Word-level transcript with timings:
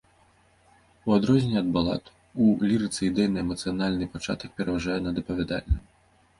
У 1.09 1.13
адрозненне 1.17 1.59
ад 1.63 1.69
балад, 1.75 2.03
у 2.45 2.49
лірыцы 2.71 2.99
ідэйна-эмацыянальны 3.11 4.11
пачатак 4.17 4.49
пераважае 4.59 4.99
над 5.09 5.15
апавядальным. 5.25 5.81